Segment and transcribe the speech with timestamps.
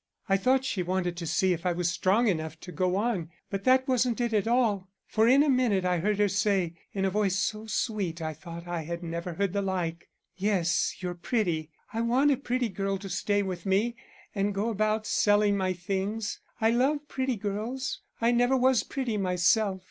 [0.27, 3.65] I thought she wanted to see if I was strong enough to go on, but
[3.65, 7.11] that wasn't it at all, for in a minute I heard her say, in a
[7.11, 12.01] voice so sweet I thought I had never heard the like, 'Yes, you're pretty; I
[12.01, 13.95] want a pretty girl to stay with me
[14.33, 16.39] and go about selling my things.
[16.59, 19.79] I love pretty girls; I never was pretty myself.